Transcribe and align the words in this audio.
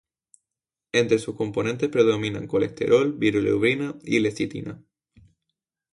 Entre 0.93 1.19
sus 1.19 1.35
componentes 1.35 1.87
predominan 1.89 2.47
colesterol, 2.47 3.13
bilirrubina 3.13 3.93
y 4.01 4.17
lecitina. 4.19 4.81